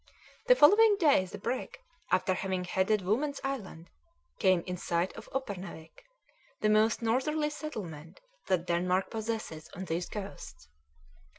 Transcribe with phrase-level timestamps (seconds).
[0.47, 1.77] The following day the brig,
[2.11, 3.91] after having headed Woman's Island,
[4.39, 6.05] came in sight of Uppernawik,
[6.61, 10.69] the most northerly settlement that Denmark possesses on these coasts.